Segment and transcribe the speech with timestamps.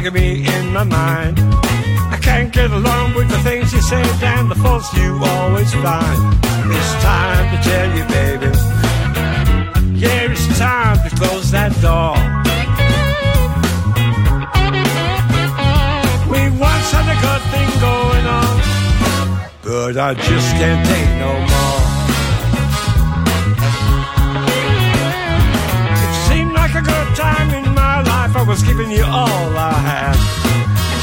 [0.00, 1.38] Bugging me in my mind.
[2.10, 6.38] I can't get along with the things you say and the faults you always find.
[6.72, 8.50] It's time to tell you, baby.
[9.98, 12.16] Yeah, it's time to close that door.
[16.32, 18.54] We once had a good thing going on,
[19.62, 21.80] but I just can't take no more.
[26.04, 27.59] It seemed like a good time
[28.50, 30.16] was giving you all I had.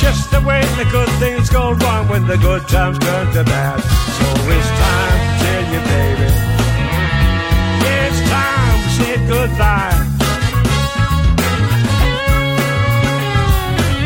[0.02, 3.80] Just the way the good things go wrong when the good times turn to bad.
[4.17, 6.30] So it's time to tell you, baby.
[7.95, 9.95] It's time we said goodbye.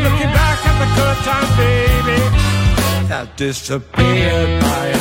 [0.06, 2.19] Looking back at the good times, baby,
[3.09, 5.00] that disappeared by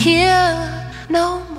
[0.00, 0.56] Here
[1.10, 1.49] no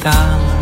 [0.00, 0.58] lontano.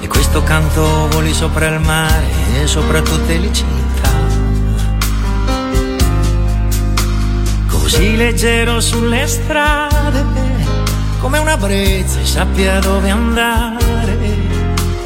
[0.00, 4.10] E questo canto voli sopra il mare e sopra tutte le città.
[7.68, 10.24] Così leggero sulle strade,
[11.20, 13.80] come una brezza e sappia dove andare.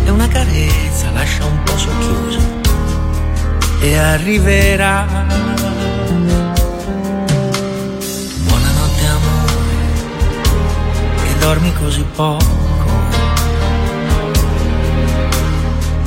[0.04, 2.40] E una carezza lascia un po' socchiuso
[3.80, 5.45] e arriverà.
[11.46, 12.44] Dormi così poco.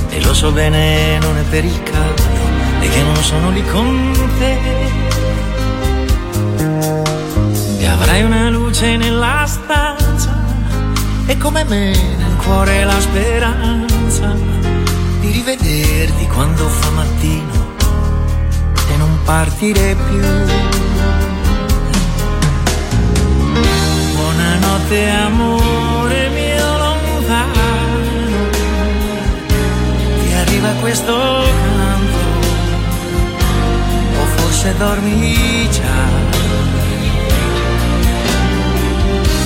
[0.10, 2.24] E lo so bene non è per il caldo
[2.82, 4.58] e che non sono lì con te.
[7.80, 10.44] E avrai una luce nella stanza
[11.26, 14.36] e come me nel cuore la speranza
[15.22, 17.76] di rivederti quando fa mattino
[18.92, 20.70] e non partire più.
[24.40, 28.50] Buonanotte amore mio lontano,
[30.24, 32.20] ti arriva questo canto,
[34.18, 36.08] o forse dormi già.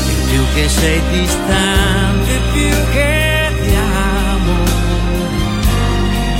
[0.09, 4.57] E più che sei distante, più che ti amo,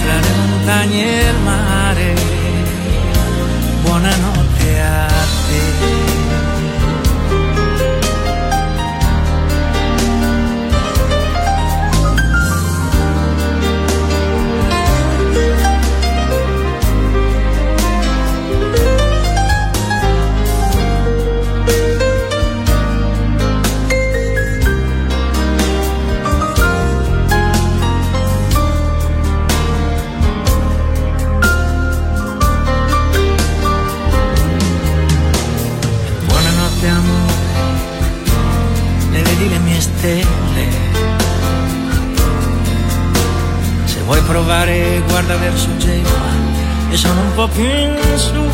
[0.04, 2.14] tra le montagne e il mare,
[3.82, 5.08] buonanotte a
[5.48, 6.13] te.
[45.24, 46.32] Guarda verso Genova
[46.90, 48.50] e sono un po' più in su.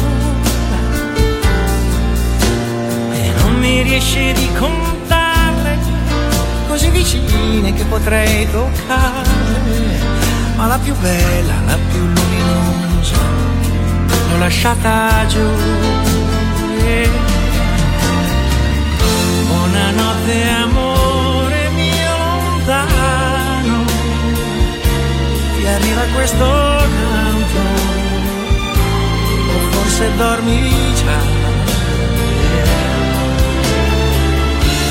[3.12, 5.77] E non mi riesci di contarle,
[6.67, 10.08] così vicine che potrei toccarle.
[10.58, 13.17] Ma la più bella, la più luminosa,
[14.29, 15.47] l'ho lasciata giù.
[16.86, 17.10] E
[19.47, 20.79] Buonanotte amore
[25.80, 27.60] arriva questo canto,
[29.48, 31.20] o forse dormi già.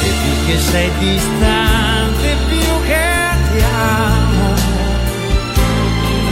[0.03, 3.07] E più che sei distante, più che
[3.53, 4.55] ti amo,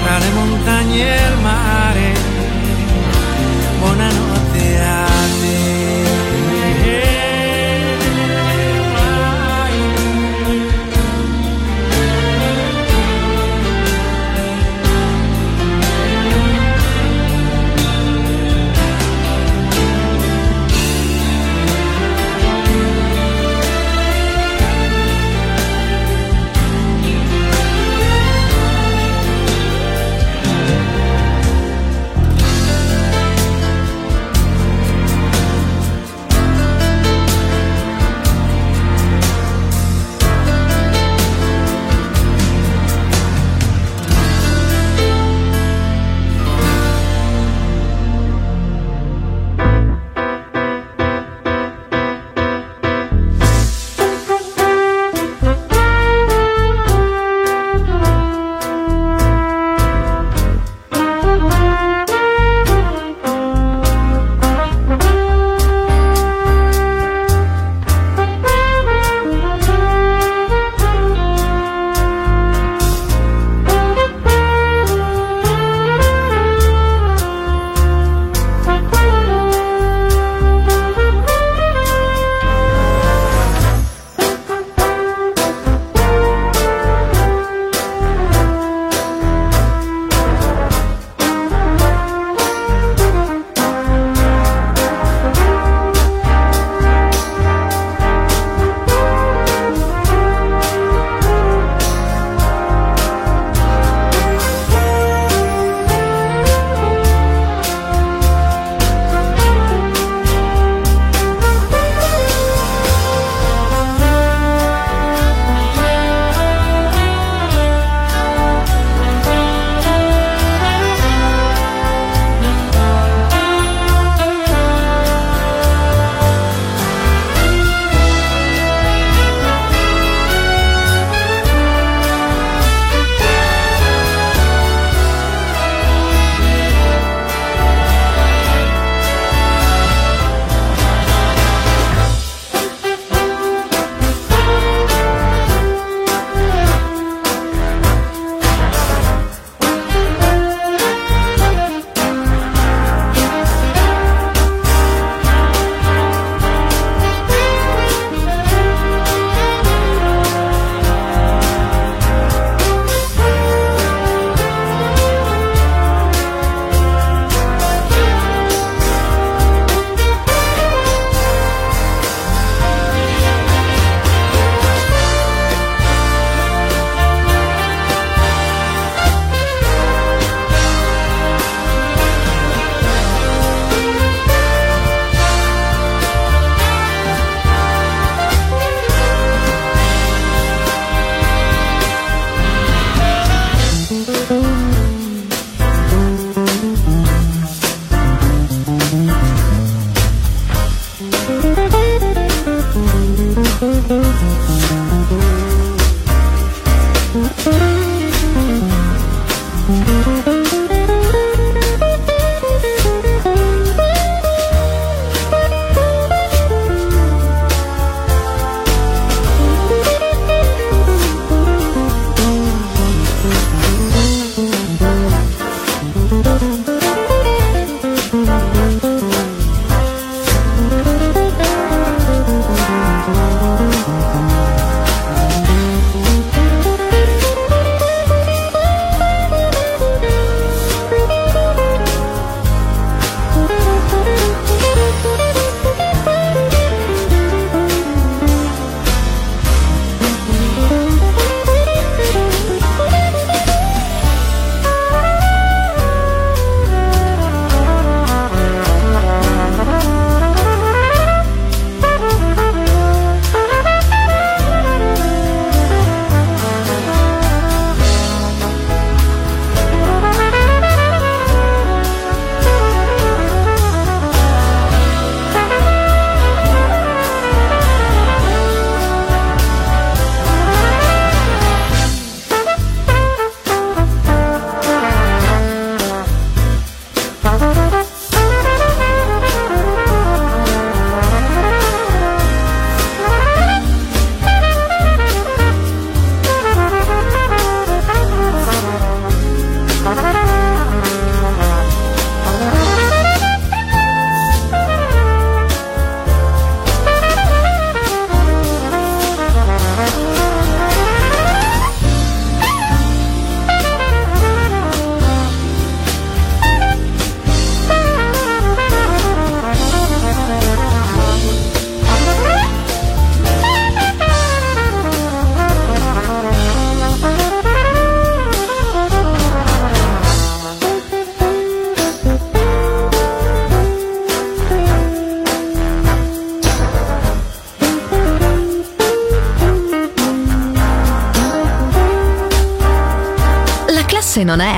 [0.02, 2.12] tra le montagne e il mare,
[3.78, 4.80] buonanotte.
[4.80, 5.05] a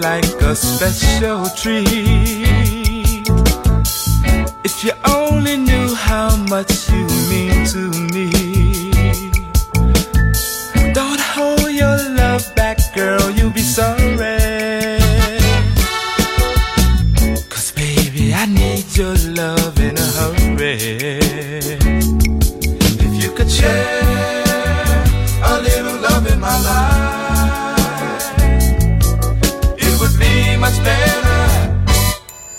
[0.00, 3.26] like a special treat.
[4.64, 8.30] If you only knew how much you mean to me.
[10.92, 14.37] Don't hold your love back, girl, you'll be sorry.
[30.84, 31.40] better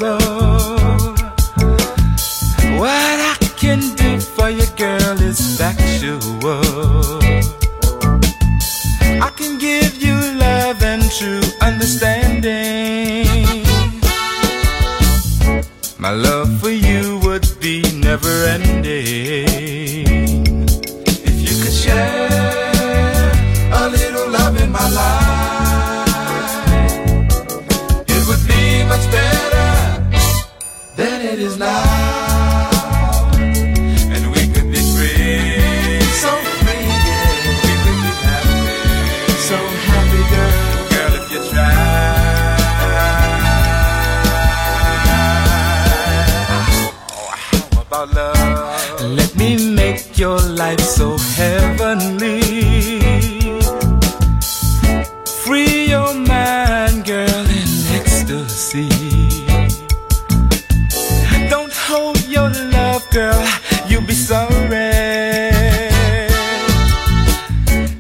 [63.16, 63.46] girl,
[63.88, 64.92] you'll be sorry.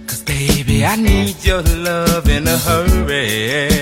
[0.06, 3.75] Cause baby, I need your love in a hurry.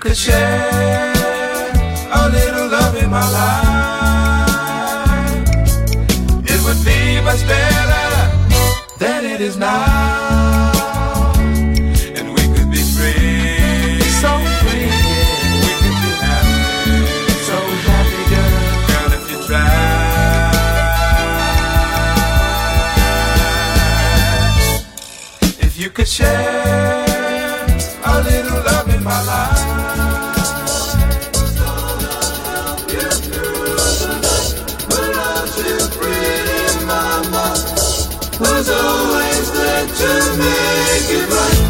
[0.00, 1.12] could share
[2.10, 3.58] a little love in my life,
[6.42, 8.30] it would be much better
[8.98, 9.89] than it is now.
[40.38, 41.69] make it right.